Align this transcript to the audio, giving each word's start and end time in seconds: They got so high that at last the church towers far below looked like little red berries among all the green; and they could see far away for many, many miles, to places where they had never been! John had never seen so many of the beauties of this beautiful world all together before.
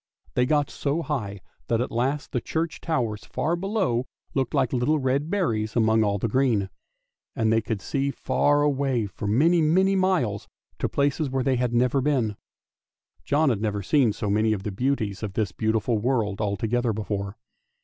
They 0.33 0.47
got 0.47 0.71
so 0.71 1.03
high 1.03 1.41
that 1.67 1.79
at 1.79 1.91
last 1.91 2.31
the 2.31 2.41
church 2.41 2.81
towers 2.81 3.23
far 3.23 3.55
below 3.55 4.07
looked 4.33 4.55
like 4.55 4.73
little 4.73 4.97
red 4.97 5.29
berries 5.29 5.75
among 5.75 6.03
all 6.03 6.17
the 6.17 6.27
green; 6.27 6.71
and 7.35 7.53
they 7.53 7.61
could 7.61 7.83
see 7.83 8.09
far 8.09 8.63
away 8.63 9.05
for 9.05 9.27
many, 9.27 9.61
many 9.61 9.95
miles, 9.95 10.47
to 10.79 10.89
places 10.89 11.29
where 11.29 11.43
they 11.43 11.57
had 11.57 11.75
never 11.75 12.01
been! 12.01 12.35
John 13.25 13.49
had 13.49 13.61
never 13.61 13.83
seen 13.83 14.11
so 14.11 14.27
many 14.27 14.53
of 14.53 14.63
the 14.63 14.71
beauties 14.71 15.21
of 15.21 15.33
this 15.33 15.51
beautiful 15.51 15.99
world 15.99 16.41
all 16.41 16.57
together 16.57 16.93
before. 16.93 17.37